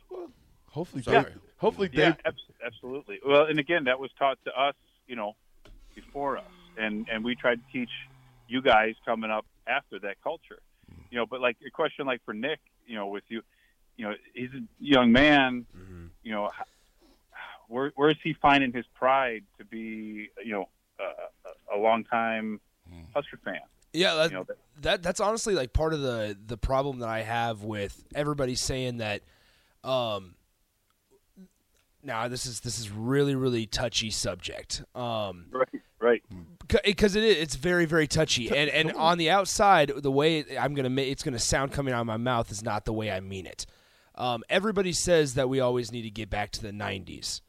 Well, 0.09 0.31
Hopefully, 0.69 1.03
Sorry. 1.03 1.25
Dave, 1.25 1.39
hopefully, 1.57 1.91
Yeah, 1.93 2.13
Dave. 2.25 2.35
absolutely. 2.65 3.19
Well, 3.27 3.47
and 3.47 3.59
again, 3.59 3.83
that 3.85 3.99
was 3.99 4.13
taught 4.17 4.39
to 4.45 4.53
us, 4.53 4.77
you 5.09 5.17
know, 5.17 5.35
before 5.97 6.39
us, 6.39 6.45
and 6.79 7.09
and 7.13 7.25
we 7.25 7.35
tried 7.35 7.57
to 7.57 7.73
teach 7.73 7.91
you 8.47 8.63
guys 8.63 8.95
coming 9.05 9.33
up 9.33 9.45
after 9.67 9.99
that 9.99 10.23
culture, 10.23 10.61
you 11.11 11.19
know. 11.19 11.27
But 11.27 11.41
like 11.41 11.57
a 11.67 11.71
question 11.71 12.07
like 12.07 12.21
for 12.25 12.33
Nick, 12.33 12.61
you 12.87 12.95
know, 12.95 13.09
with 13.09 13.25
you, 13.27 13.43
you 13.97 14.07
know, 14.07 14.15
he's 14.35 14.51
a 14.51 14.63
young 14.79 15.11
man, 15.11 15.67
mm-hmm. 15.77 16.07
you 16.23 16.31
know, 16.31 16.47
h- 16.47 16.69
where 17.71 17.93
where 17.97 18.11
is 18.11 18.17
he 18.23 18.35
finding 18.35 18.73
his 18.73 18.85
pride 18.95 19.45
to 19.59 19.65
be, 19.65 20.29
you 20.45 20.53
know, 20.53 20.69
uh, 20.99 21.75
a 21.75 21.79
long 21.79 22.05
time 22.05 22.61
Husker 23.15 23.39
fan? 23.45 23.61
Yeah, 23.93 24.15
that, 24.15 24.31
You 24.31 24.37
know, 24.39 24.45
that- 24.45 24.57
that 24.83 25.03
that's 25.03 25.21
honestly 25.21 25.55
like 25.55 25.73
part 25.73 25.93
of 25.95 26.01
the 26.01 26.37
the 26.47 26.57
problem 26.57 26.99
that 27.01 27.09
I 27.09 27.23
have 27.23 27.63
with 27.63 28.05
everybody 28.15 28.55
saying 28.55 28.99
that. 28.99 29.23
Um, 29.85 30.35
now 32.03 32.29
this 32.29 32.47
is 32.47 32.61
this 32.61 32.79
is 32.79 32.91
really 32.91 33.35
really 33.35 33.67
touchy 33.67 34.11
subject. 34.11 34.83
Um, 34.95 35.47
Right, 35.51 35.69
right. 35.99 36.23
because 36.85 37.15
it 37.15 37.23
is 37.25 37.37
it's 37.37 37.57
very 37.57 37.85
very 37.85 38.07
touchy 38.07 38.49
and 38.49 38.71
and 38.71 38.93
on 38.93 39.19
the 39.19 39.29
outside 39.31 39.91
the 39.97 40.11
way 40.11 40.45
i'm 40.59 40.73
gonna 40.75 40.89
it's 41.03 41.23
gonna 41.23 41.39
sound 41.39 41.73
coming 41.73 41.93
out 41.93 42.01
of 42.01 42.07
my 42.07 42.17
mouth 42.17 42.51
is 42.51 42.63
not 42.63 42.85
the 42.85 42.93
way 42.93 43.11
i 43.11 43.21
mean 43.21 43.45
it 43.45 43.67
um, 44.15 44.43
everybody 44.49 44.93
says 44.93 45.35
that 45.35 45.49
we 45.49 45.61
always 45.61 45.91
need 45.93 46.03
to 46.03 46.11
get 46.11 46.31
back 46.31 46.51
to 46.53 46.63
the 46.63 46.71
90s 46.73 47.41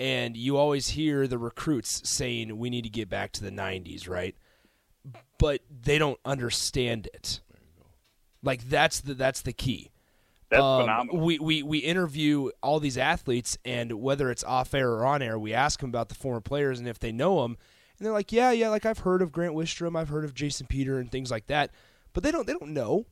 and 0.00 0.36
you 0.36 0.56
always 0.56 0.88
hear 0.88 1.28
the 1.28 1.38
recruits 1.38 2.08
saying 2.08 2.58
we 2.58 2.70
need 2.70 2.82
to 2.82 2.88
get 2.90 3.08
back 3.08 3.30
to 3.32 3.44
the 3.44 3.50
90s 3.50 4.08
right 4.08 4.34
but 5.38 5.60
they 5.70 5.98
don't 5.98 6.18
understand 6.24 7.06
it 7.14 7.40
like 8.42 8.68
that's 8.68 9.00
the 9.00 9.14
that's 9.14 9.42
the 9.42 9.52
key 9.52 9.90
That's 10.48 10.62
um, 10.62 10.82
phenomenal. 10.82 11.24
We, 11.24 11.38
we 11.38 11.62
we 11.62 11.78
interview 11.78 12.50
all 12.62 12.80
these 12.80 12.98
athletes, 12.98 13.56
and 13.64 13.92
whether 13.92 14.30
it's 14.30 14.42
off 14.42 14.74
air 14.74 14.90
or 14.90 15.04
on 15.04 15.22
air, 15.22 15.38
we 15.38 15.52
ask 15.54 15.80
them 15.80 15.90
about 15.90 16.08
the 16.08 16.14
former 16.14 16.40
players 16.40 16.78
and 16.80 16.88
if 16.88 16.98
they 16.98 17.12
know 17.12 17.42
them, 17.42 17.56
and 17.98 18.06
they're 18.06 18.12
like, 18.12 18.32
yeah, 18.32 18.50
yeah, 18.50 18.68
like 18.68 18.86
I've 18.86 19.00
heard 19.00 19.22
of 19.22 19.30
Grant 19.30 19.54
Wistrom, 19.54 19.96
I've 19.96 20.08
heard 20.08 20.24
of 20.24 20.34
Jason 20.34 20.66
Peter, 20.66 20.98
and 20.98 21.10
things 21.10 21.30
like 21.30 21.46
that, 21.46 21.70
but 22.12 22.22
they 22.22 22.32
don't 22.32 22.46
they 22.46 22.54
don't 22.54 22.72
know. 22.72 23.06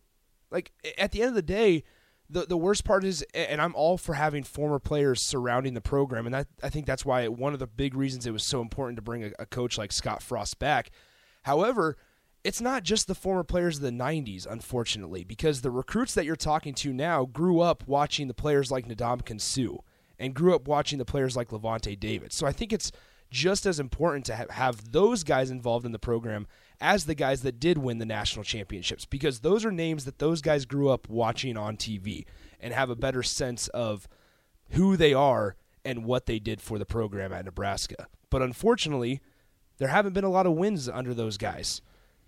Like 0.51 0.73
at 0.97 1.13
the 1.13 1.21
end 1.21 1.29
of 1.29 1.35
the 1.35 1.43
day, 1.43 1.85
the 2.31 2.47
the 2.47 2.57
worst 2.57 2.85
part 2.85 3.05
is, 3.05 3.25
and 3.35 3.61
I'm 3.61 3.75
all 3.75 3.97
for 3.97 4.15
having 4.15 4.43
former 4.43 4.79
players 4.79 5.21
surrounding 5.23 5.75
the 5.75 5.81
program, 5.81 6.27
and 6.27 6.35
that, 6.35 6.47
I 6.63 6.69
think 6.69 6.87
that's 6.87 7.05
why 7.05 7.27
one 7.29 7.53
of 7.53 7.59
the 7.59 7.67
big 7.67 7.95
reasons 7.95 8.27
it 8.27 8.33
was 8.33 8.45
so 8.45 8.61
important 8.61 8.97
to 8.97 9.03
bring 9.03 9.25
a, 9.25 9.31
a 9.39 9.47
coach 9.47 9.79
like 9.79 9.93
Scott 9.93 10.23
Frost 10.23 10.59
back. 10.59 10.91
However, 11.43 11.97
it's 12.45 12.61
not 12.61 12.83
just 12.83 13.07
the 13.07 13.15
former 13.15 13.45
players 13.45 13.77
of 13.77 13.83
the 13.83 13.91
90s, 13.91 14.47
unfortunately, 14.47 15.25
because 15.25 15.61
the 15.61 15.71
recruits 15.71 16.15
that 16.15 16.25
you're 16.25 16.37
talking 16.37 16.75
to 16.75 16.93
now 16.93 17.25
grew 17.25 17.61
up 17.61 17.85
watching 17.87 18.29
the 18.29 18.35
players 18.35 18.71
like 18.71 18.87
Ndamukong 18.87 19.41
Suh 19.41 19.83
and 20.19 20.35
grew 20.35 20.55
up 20.55 20.69
watching 20.69 20.99
the 20.99 21.05
players 21.05 21.37
like 21.37 21.49
Lavonte 21.49 21.99
David. 21.99 22.33
So 22.33 22.47
I 22.47 22.53
think 22.53 22.73
it's 22.73 22.93
just 23.31 23.67
as 23.67 23.81
important 23.81 24.25
to 24.27 24.37
ha- 24.37 24.45
have 24.51 24.93
those 24.93 25.25
guys 25.25 25.51
involved 25.51 25.85
in 25.85 25.93
the 25.93 25.99
program 25.99 26.47
as 26.81 27.07
the 27.07 27.15
guys 27.15 27.43
that 27.43 27.59
did 27.59 27.79
win 27.79 27.99
the 27.99 28.07
national 28.07 28.45
championships 28.45 29.05
because 29.05 29.41
those 29.41 29.65
are 29.65 29.73
names 29.73 30.05
that 30.05 30.19
those 30.19 30.41
guys 30.41 30.65
grew 30.65 30.89
up 30.89 31.09
watching 31.09 31.57
on 31.57 31.77
TV 31.77 32.25
and 32.61 32.73
have 32.73 32.91
a 32.91 32.97
better 32.97 33.23
sense 33.23 33.69
of 33.69 34.09
who 34.71 34.97
they 34.97 35.13
are 35.13 35.57
and 35.85 36.05
what 36.05 36.27
they 36.27 36.39
did 36.39 36.61
for 36.61 36.79
the 36.79 36.87
program 36.87 37.33
at 37.33 37.45
Nebraska. 37.45 38.07
But 38.31 38.43
unfortunately, 38.43 39.21
there 39.79 39.89
haven't 39.89 40.13
been 40.13 40.25
a 40.25 40.31
lot 40.31 40.47
of 40.47 40.53
wins 40.53 40.89
under 40.89 41.15
those 41.15 41.37
guys. 41.37 41.81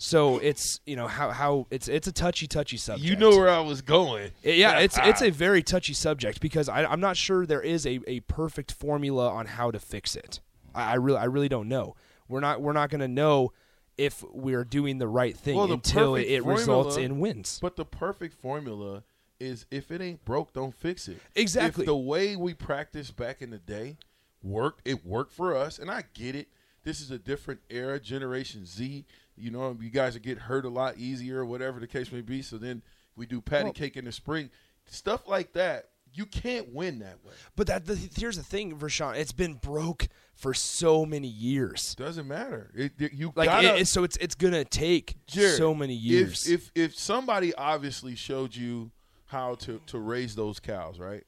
So 0.03 0.39
it's 0.39 0.81
you 0.87 0.97
know 0.97 1.09
how 1.09 1.31
how 1.31 1.67
it's 1.71 1.87
it's 1.87 2.07
a 2.07 2.13
touchy 2.13 2.47
touchy 2.47 2.79
subject. 2.79 3.07
You 3.07 3.17
know 3.17 3.37
where 3.37 3.51
I 3.51 3.61
was 3.61 3.83
going. 3.83 4.31
Yeah, 4.43 4.79
it's 4.79 4.99
it's 5.03 5.21
a 5.21 5.29
very 5.29 5.63
touchy 5.63 5.93
subject 5.93 6.41
because 6.41 6.71
I, 6.71 6.87
I'm 6.87 7.01
not 7.01 7.19
sure 7.19 7.45
there 7.45 7.61
is 7.61 7.85
a, 7.85 8.01
a 8.07 8.21
perfect 8.21 8.73
formula 8.73 9.29
on 9.29 9.45
how 9.45 9.71
to 9.71 9.79
fix 9.79 10.17
it. 10.17 10.41
I, 10.75 10.93
I 10.93 10.95
really 10.95 11.19
I 11.19 11.25
really 11.25 11.51
don't 11.51 11.69
know. 11.69 11.97
We're 12.29 12.41
not 12.41 12.63
we're 12.63 12.73
not 12.73 12.89
going 12.89 13.03
to 13.03 13.09
know 13.09 13.53
if 14.01 14.25
we're 14.33 14.65
doing 14.65 14.97
the 14.97 15.07
right 15.07 15.37
thing 15.37 15.57
Well, 15.57 15.67
the 15.67 15.75
until 15.75 16.15
it, 16.15 16.23
it 16.23 16.43
results 16.43 16.97
in 16.97 17.21
wins. 17.21 17.59
But 17.61 17.77
the 17.77 17.85
perfect 17.85 18.33
formula 18.35 19.03
is 19.39 19.67
if 19.71 19.91
it 19.91 20.01
ain't 20.01 20.25
broke, 20.25 20.55
don't 20.55 20.75
fix 20.75 21.07
it. 21.07 21.19
Exactly. 21.35 21.83
If 21.83 21.87
the 21.87 21.97
way 21.97 22.35
we 22.35 22.55
practiced 22.55 23.15
back 23.17 23.43
in 23.43 23.51
the 23.51 23.59
day 23.59 23.99
worked, 24.43 24.89
it 24.89 25.05
worked 25.05 25.33
for 25.35 25.55
us, 25.55 25.79
and 25.79 25.91
I 25.91 26.05
get 26.15 26.35
it. 26.35 26.49
This 26.83 27.03
is 27.03 27.11
a 27.11 27.19
different 27.19 27.61
era, 27.69 28.01
Generation 28.01 28.65
Z. 28.65 29.05
You 29.37 29.51
know, 29.51 29.77
you 29.79 29.91
guys 29.91 30.17
get 30.17 30.39
hurt 30.39 30.65
a 30.65 30.71
lot 30.71 30.97
easier, 30.97 31.45
whatever 31.45 31.79
the 31.79 31.87
case 31.87 32.11
may 32.11 32.23
be. 32.23 32.41
So 32.41 32.57
then 32.57 32.81
we 33.17 33.27
do 33.27 33.43
patty 33.43 33.65
Well- 33.65 33.73
cake 33.75 33.99
in 33.99 34.07
the 34.07 34.13
spring, 34.13 34.49
stuff 34.87 35.29
like 35.29 35.53
that. 35.53 35.91
You 36.13 36.27
can't 36.27 36.73
win 36.73 36.99
that 37.01 37.25
way. 37.25 37.33
But 37.57 37.67
that 37.69 37.87
the, 37.87 37.95
here's 38.17 38.37
the 38.37 38.43
thing, 38.43 38.77
Vershawn. 38.77 39.17
It's 39.17 39.33
been 39.33 39.55
broke 39.55 40.09
for 40.35 40.55
so 40.55 41.05
many 41.07 41.29
years. 41.29 41.95
Doesn't 41.95 42.27
matter. 42.27 42.71
It, 42.75 42.93
it- 42.99 43.13
you 43.13 43.33
Like 43.37 43.49
gotta, 43.49 43.77
it, 43.79 43.87
so 43.89 44.03
it's 44.05 44.17
it's 44.17 44.35
gonna 44.35 44.65
take 44.65 45.17
Jared, 45.27 45.57
so 45.57 45.75
many 45.75 45.95
years. 45.95 46.49
If, 46.49 46.71
if 46.77 46.93
if 46.93 46.99
somebody 46.99 47.55
obviously 47.55 48.15
showed 48.17 48.55
you 48.57 48.91
how 49.27 49.55
to 49.57 49.81
to 49.87 49.99
raise 49.99 50.35
those 50.35 50.59
cows, 50.59 50.99
right? 50.99 51.25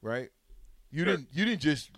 Right? 0.00 0.30
You 0.90 1.04
Sure. 1.04 1.16
didn't 1.16 1.28
you 1.32 1.44
didn't 1.44 1.60
just 1.60 1.90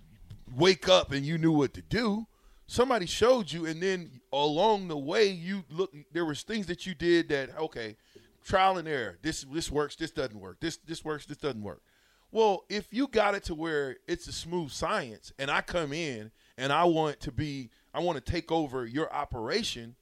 wake 0.57 0.89
up 0.89 1.13
and 1.13 1.25
you 1.25 1.39
knew 1.39 1.53
what 1.53 1.75
to 1.75 1.83
do. 1.83 2.27
Somebody 2.67 3.07
showed 3.07 3.53
you 3.53 3.67
and 3.67 3.81
then 3.83 4.21
along 4.33 4.89
the 4.89 4.99
way 4.99 5.27
you 5.29 5.65
look 5.71 5.93
there 6.13 6.25
was 6.25 6.43
things 6.43 6.67
that 6.67 6.87
you 6.87 6.95
did 6.95 7.29
that 7.29 7.57
okay, 7.59 7.97
trial 8.45 8.79
and 8.79 8.89
error. 8.89 9.19
This 9.23 9.45
this 9.53 9.71
works, 9.71 9.95
this 9.97 10.11
doesn't 10.11 10.39
work. 10.41 10.59
This 10.61 10.79
this 10.79 11.05
works, 11.05 11.27
this 11.27 11.37
doesn't 11.37 11.63
work. 11.63 11.83
Well, 12.33 12.65
if 12.69 12.93
you 12.93 13.09
got 13.09 13.35
it 13.35 13.45
to 13.45 13.55
where 13.55 13.97
it's 14.07 14.29
a 14.29 14.33
smooth 14.33 14.71
science 14.71 15.33
and 15.39 15.51
I 15.51 15.63
come 15.63 15.93
in 15.93 16.31
and 16.57 16.73
I 16.73 16.85
want 16.85 17.21
to 17.21 17.33
be 17.33 17.71
I 17.93 18.01
want 18.01 18.25
to 18.25 18.33
take 18.33 18.53
over 18.53 18.87
your 18.87 19.13
operation 19.13 19.97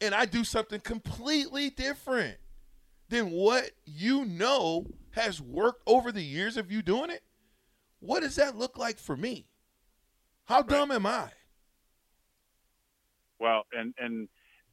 and 0.00 0.14
I 0.14 0.24
do 0.24 0.44
something 0.44 0.80
completely 0.80 1.70
different 1.70 2.38
than 3.08 3.30
what 3.30 3.70
you 3.84 4.24
know 4.24 4.86
has 5.10 5.40
worked 5.40 5.82
over 5.86 6.10
the 6.10 6.22
years 6.22 6.56
of 6.56 6.72
you 6.72 6.82
doing 6.82 7.10
it, 7.10 7.22
what 8.00 8.20
does 8.20 8.36
that 8.36 8.56
look 8.56 8.78
like 8.78 8.98
for 8.98 9.16
me? 9.16 9.46
How 10.46 10.62
dumb 10.62 10.90
am 10.90 11.06
I? 11.06 11.30
Well, 13.38 13.64
and 13.72 13.94
and 13.98 14.28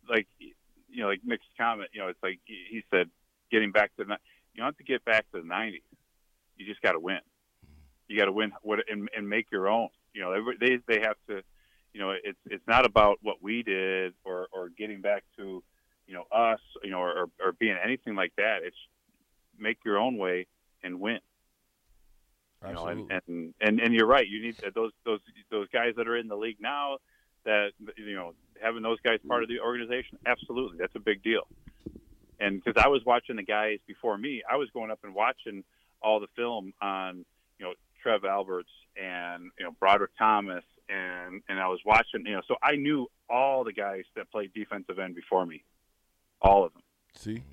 like 0.09 0.27
you 0.39 1.01
know, 1.01 1.07
like 1.07 1.21
mixed 1.23 1.47
comment. 1.57 1.89
You 1.93 2.01
know, 2.01 2.07
it's 2.07 2.21
like 2.21 2.39
he 2.45 2.83
said, 2.91 3.09
getting 3.51 3.71
back 3.71 3.95
to 3.97 4.03
the 4.03 4.17
you 4.53 4.57
don't 4.57 4.67
have 4.67 4.77
to 4.77 4.83
get 4.83 5.03
back 5.05 5.25
to 5.31 5.41
the 5.41 5.47
'90s. 5.47 5.81
You 6.61 6.67
just 6.67 6.81
got 6.81 6.91
to 6.91 6.99
win. 6.99 7.19
You 8.07 8.19
got 8.19 8.25
to 8.25 8.31
win 8.31 8.51
what 8.61 8.79
and, 8.89 9.09
and 9.15 9.27
make 9.27 9.47
your 9.51 9.67
own. 9.67 9.89
You 10.13 10.21
know, 10.21 10.31
every- 10.33 10.57
they 10.59 10.79
they 10.87 11.01
have 11.01 11.15
to. 11.27 11.41
You 11.93 11.99
know, 11.99 12.11
it's 12.11 12.37
it's 12.45 12.65
not 12.67 12.85
about 12.85 13.17
what 13.21 13.41
we 13.41 13.63
did 13.63 14.13
or 14.23 14.47
or 14.51 14.69
getting 14.69 15.01
back 15.01 15.23
to, 15.37 15.63
you 16.07 16.13
know, 16.13 16.25
us. 16.31 16.59
You 16.83 16.91
know, 16.91 16.99
or 16.99 17.29
or 17.43 17.51
being 17.53 17.77
anything 17.83 18.15
like 18.15 18.33
that. 18.37 18.59
It's 18.63 18.77
make 19.57 19.79
your 19.83 19.97
own 19.97 20.17
way 20.17 20.45
and 20.83 20.99
win. 20.99 21.19
You 22.67 22.73
know, 22.73 22.85
and, 22.87 23.11
and 23.27 23.53
and 23.59 23.79
and 23.79 23.93
you're 23.93 24.05
right. 24.05 24.27
You 24.27 24.41
need 24.41 24.55
those 24.75 24.91
those 25.03 25.19
those 25.49 25.67
guys 25.69 25.95
that 25.97 26.07
are 26.07 26.15
in 26.15 26.27
the 26.27 26.35
league 26.37 26.57
now. 26.61 26.97
That 27.43 27.71
you 27.97 28.15
know, 28.15 28.33
having 28.61 28.83
those 28.83 28.99
guys 29.01 29.19
part 29.27 29.41
of 29.41 29.49
the 29.49 29.59
organization, 29.59 30.19
absolutely, 30.27 30.77
that's 30.77 30.95
a 30.95 30.99
big 30.99 31.23
deal. 31.23 31.47
And 32.39 32.63
because 32.63 32.81
I 32.83 32.87
was 32.87 33.03
watching 33.05 33.35
the 33.35 33.43
guys 33.43 33.79
before 33.87 34.17
me, 34.17 34.43
I 34.49 34.57
was 34.57 34.69
going 34.71 34.91
up 34.91 34.99
and 35.03 35.13
watching 35.13 35.63
all 36.01 36.19
the 36.19 36.27
film 36.35 36.73
on 36.81 37.25
you 37.59 37.65
know 37.65 37.73
Trev 38.01 38.25
Alberts 38.25 38.69
and 39.01 39.51
you 39.57 39.65
know 39.65 39.71
Broderick 39.79 40.11
Thomas, 40.17 40.63
and 40.89 41.41
and 41.47 41.59
I 41.59 41.67
was 41.67 41.79
watching 41.85 42.25
you 42.25 42.33
know, 42.33 42.41
so 42.47 42.55
I 42.61 42.75
knew 42.75 43.07
all 43.29 43.63
the 43.63 43.73
guys 43.73 44.03
that 44.15 44.31
played 44.31 44.53
defensive 44.53 44.99
end 44.99 45.15
before 45.15 45.45
me, 45.45 45.63
all 46.41 46.65
of 46.65 46.73
them, 46.73 46.81
See? 47.15 47.43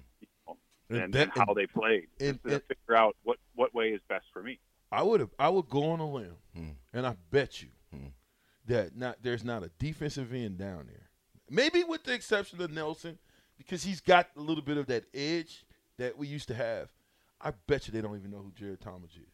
and, 0.91 1.13
that- 1.15 1.23
and 1.23 1.33
how 1.47 1.55
they 1.55 1.67
played, 1.67 2.09
and- 2.21 2.43
to 2.45 2.55
and- 2.55 2.63
figure 2.65 2.97
out 2.97 3.17
what 3.23 3.39
what 3.55 3.75
way 3.75 3.91
is 3.91 4.01
best 4.09 4.27
for 4.33 4.43
me. 4.43 4.59
I 4.91 5.03
would 5.03 5.21
have 5.21 5.31
I 5.39 5.49
would 5.51 5.69
go 5.69 5.91
on 5.91 6.01
a 6.01 6.11
limb 6.11 6.37
Hmm. 6.55 6.71
and 6.93 7.07
I 7.07 7.17
bet 7.31 7.63
you 7.63 7.69
Hmm. 7.93 8.07
that 8.67 8.97
not 8.97 9.23
there's 9.23 9.45
not 9.45 9.63
a 9.63 9.71
defensive 9.79 10.33
end 10.33 10.59
down 10.59 10.87
there. 10.87 11.11
Maybe 11.51 11.85
with 11.85 12.05
the 12.05 12.13
exception 12.15 12.61
of 12.63 12.71
Nelson, 12.71 13.19
because 13.59 13.83
he's 13.85 14.01
got 14.01 14.29
a 14.37 14.41
little 14.41 14.63
bit 14.63 14.77
of 14.79 14.87
that 14.87 15.05
edge 15.15 15.65
that 15.99 16.17
we 16.19 16.27
used 16.27 16.49
to 16.49 16.55
have. 16.55 16.91
I 17.41 17.53
bet 17.67 17.87
you 17.87 17.93
they 17.93 18.01
don't 18.01 18.17
even 18.17 18.31
know 18.31 18.39
who 18.39 18.53
Jared 18.55 18.81
Tomich 18.81 19.17
is. 19.17 19.29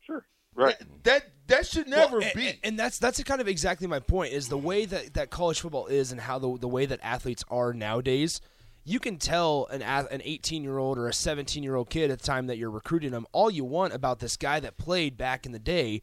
Sure, 0.00 0.26
right. 0.54 0.78
That 0.78 1.04
that, 1.04 1.22
that 1.46 1.66
should 1.66 1.88
never 1.88 2.18
Well, 2.18 2.28
a- 2.28 2.34
be. 2.34 2.60
And 2.62 2.78
that's 2.78 2.98
that's 2.98 3.22
kind 3.24 3.40
of 3.40 3.48
exactly 3.48 3.86
my 3.86 4.00
point. 4.00 4.32
Is 4.32 4.48
the 4.48 4.58
way 4.58 4.84
that, 4.86 5.14
that 5.14 5.30
college 5.30 5.60
football 5.60 5.86
is, 5.86 6.12
and 6.12 6.20
how 6.20 6.38
the 6.38 6.58
the 6.58 6.68
way 6.68 6.86
that 6.86 7.00
athletes 7.02 7.44
are 7.48 7.72
nowadays. 7.72 8.40
You 8.86 9.00
can 9.00 9.16
tell 9.16 9.66
an 9.70 9.80
an 9.80 10.20
18 10.22 10.62
year 10.62 10.76
old 10.76 10.98
or 10.98 11.08
a 11.08 11.12
17 11.14 11.62
year 11.62 11.74
old 11.74 11.88
kid 11.88 12.10
at 12.10 12.18
the 12.18 12.26
time 12.26 12.48
that 12.48 12.58
you're 12.58 12.70
recruiting 12.70 13.12
them 13.12 13.26
all 13.32 13.50
you 13.50 13.64
want 13.64 13.94
about 13.94 14.18
this 14.18 14.36
guy 14.36 14.60
that 14.60 14.76
played 14.76 15.16
back 15.16 15.46
in 15.46 15.52
the 15.52 15.58
day, 15.58 16.02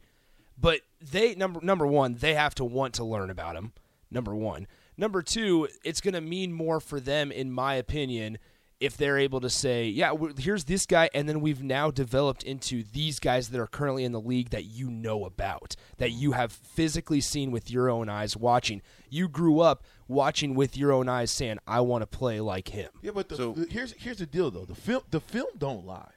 but 0.58 0.80
they 1.00 1.36
number 1.36 1.60
number 1.62 1.86
one 1.86 2.14
they 2.14 2.34
have 2.34 2.56
to 2.56 2.64
want 2.64 2.94
to 2.94 3.04
learn 3.04 3.30
about 3.30 3.54
him. 3.54 3.72
Number 4.10 4.34
one. 4.34 4.66
Number 4.96 5.22
two, 5.22 5.68
it's 5.84 6.00
going 6.00 6.14
to 6.14 6.20
mean 6.20 6.52
more 6.52 6.78
for 6.80 7.00
them, 7.00 7.32
in 7.32 7.50
my 7.50 7.74
opinion, 7.76 8.38
if 8.82 8.96
they're 8.96 9.18
able 9.18 9.40
to 9.40 9.48
say, 9.48 9.86
yeah, 9.86 10.12
here's 10.36 10.64
this 10.64 10.86
guy, 10.86 11.08
and 11.14 11.28
then 11.28 11.40
we've 11.40 11.62
now 11.62 11.90
developed 11.90 12.42
into 12.42 12.82
these 12.82 13.18
guys 13.18 13.50
that 13.50 13.60
are 13.60 13.66
currently 13.66 14.04
in 14.04 14.12
the 14.12 14.20
league 14.20 14.50
that 14.50 14.64
you 14.64 14.90
know 14.90 15.24
about, 15.24 15.76
that 15.98 16.10
you 16.10 16.32
have 16.32 16.52
physically 16.52 17.20
seen 17.20 17.50
with 17.50 17.70
your 17.70 17.88
own 17.88 18.08
eyes 18.08 18.36
watching. 18.36 18.82
You 19.08 19.28
grew 19.28 19.60
up 19.60 19.84
watching 20.08 20.54
with 20.54 20.76
your 20.76 20.92
own 20.92 21.08
eyes 21.08 21.30
saying, 21.30 21.58
I 21.66 21.80
want 21.80 22.02
to 22.02 22.06
play 22.06 22.40
like 22.40 22.68
him. 22.68 22.90
Yeah, 23.02 23.12
but 23.14 23.28
the, 23.28 23.36
So- 23.36 23.52
the- 23.52 23.66
here's 23.70 23.92
here's 23.92 24.18
the 24.18 24.26
deal 24.26 24.50
though. 24.50 24.64
The 24.64 24.74
film 24.74 25.02
the 25.10 25.20
film 25.20 25.48
don't 25.56 25.86
lie. 25.86 26.12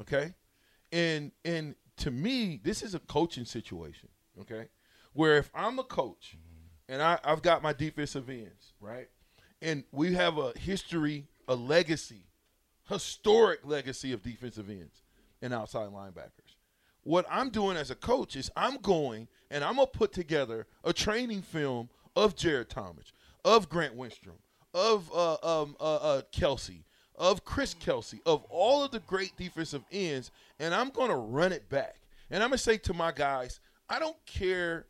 Okay? 0.00 0.34
And 0.90 1.32
and 1.44 1.74
to 1.98 2.10
me, 2.10 2.60
this 2.62 2.82
is 2.82 2.94
a 2.94 2.98
coaching 2.98 3.44
situation, 3.44 4.08
okay? 4.40 4.68
Where 5.12 5.38
if 5.38 5.50
I'm 5.54 5.78
a 5.78 5.84
coach 5.84 6.36
mm-hmm. 6.36 6.92
and 6.92 7.02
I, 7.02 7.18
I've 7.24 7.42
got 7.42 7.62
my 7.62 7.72
defensive 7.72 8.28
ends, 8.28 8.74
right? 8.80 9.08
And 9.60 9.84
we 9.92 10.14
have 10.14 10.38
a 10.38 10.52
history, 10.58 11.28
a 11.48 11.54
legacy, 11.54 12.24
historic 12.88 13.60
legacy 13.64 14.12
of 14.12 14.22
defensive 14.22 14.68
ends 14.70 15.02
and 15.40 15.52
outside 15.52 15.88
linebackers. 15.90 16.56
What 17.04 17.26
I'm 17.30 17.50
doing 17.50 17.76
as 17.76 17.90
a 17.90 17.96
coach 17.96 18.36
is 18.36 18.50
I'm 18.56 18.76
going 18.78 19.28
and 19.50 19.64
I'm 19.64 19.76
gonna 19.76 19.86
put 19.88 20.12
together 20.12 20.66
a 20.84 20.92
training 20.92 21.42
film 21.42 21.88
of 22.14 22.36
Jared 22.36 22.68
Tomich, 22.68 23.12
of 23.44 23.68
Grant 23.68 23.96
Wistrom, 23.96 24.38
of 24.72 25.10
uh, 25.12 25.36
um, 25.42 25.76
uh, 25.80 25.96
uh, 25.96 26.22
Kelsay, 26.32 26.84
of 27.16 27.44
Chris 27.44 27.74
Kelsay, 27.74 28.20
of 28.24 28.44
all 28.44 28.84
of 28.84 28.92
the 28.92 29.00
great 29.00 29.36
defensive 29.36 29.82
ends, 29.90 30.30
and 30.58 30.74
I'm 30.74 30.90
gonna 30.90 31.16
run 31.16 31.52
it 31.52 31.68
back. 31.68 31.96
And 32.30 32.42
I'm 32.42 32.50
gonna 32.50 32.58
say 32.58 32.78
to 32.78 32.94
my 32.94 33.12
guys, 33.12 33.60
I 33.88 33.98
don't 33.98 34.16
care 34.24 34.86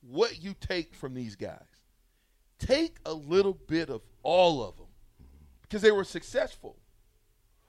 what 0.00 0.42
you 0.42 0.54
take 0.60 0.94
from 0.94 1.14
these 1.14 1.34
guys. 1.34 1.60
Take 2.58 2.96
a 3.04 3.12
little 3.12 3.58
bit 3.66 3.90
of 3.90 4.00
all 4.22 4.62
of 4.62 4.76
them 4.76 4.85
because 5.68 5.82
they 5.82 5.92
were 5.92 6.04
successful. 6.04 6.76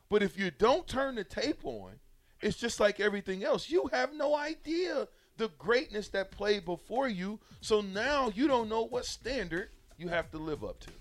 But 0.10 0.24
if 0.24 0.38
you 0.38 0.52
don't 0.52 0.88
turn 0.88 1.16
the 1.16 1.24
tape 1.24 1.60
on, 1.64 1.94
it's 2.42 2.58
just 2.58 2.80
like 2.80 3.00
everything 3.00 3.44
else. 3.44 3.70
You 3.70 3.90
have 3.92 4.14
no 4.14 4.36
idea 4.36 5.08
the 5.38 5.50
greatness 5.58 6.10
that 6.10 6.32
played 6.32 6.66
before 6.66 7.08
you. 7.08 7.40
So 7.62 7.82
now 7.82 8.32
you 8.34 8.48
don't 8.48 8.70
know 8.70 8.84
what 8.84 9.06
standard 9.06 9.70
you 9.98 10.08
have 10.08 10.32
to 10.32 10.38
live 10.38 10.64
up 10.64 10.80
to. 10.82 10.92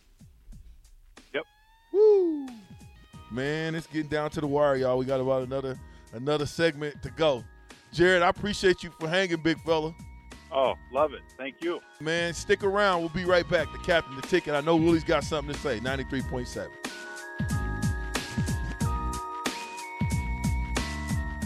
Yep. 1.34 1.44
Woo! 1.92 2.46
Man, 3.30 3.74
it's 3.74 3.86
getting 3.86 4.08
down 4.08 4.30
to 4.30 4.40
the 4.40 4.46
wire, 4.46 4.76
y'all. 4.76 4.98
We 4.98 5.04
got 5.04 5.20
about 5.20 5.42
another 5.42 5.78
another 6.12 6.46
segment 6.46 7.02
to 7.02 7.10
go. 7.10 7.44
Jared, 7.92 8.22
I 8.22 8.28
appreciate 8.28 8.82
you 8.82 8.90
for 8.98 9.08
hanging, 9.08 9.42
big 9.42 9.60
fella. 9.62 9.94
Oh, 10.52 10.74
love 10.92 11.12
it. 11.12 11.22
Thank 11.36 11.62
you. 11.62 11.80
Man, 12.00 12.32
stick 12.32 12.62
around. 12.62 13.00
We'll 13.00 13.08
be 13.10 13.24
right 13.24 13.48
back. 13.48 13.70
The 13.72 13.78
captain, 13.78 14.16
the 14.16 14.22
ticket. 14.22 14.54
I 14.54 14.60
know 14.60 14.76
Willie's 14.76 15.04
got 15.04 15.24
something 15.24 15.52
to 15.52 15.60
say. 15.60 15.80
93.7. 15.80 16.68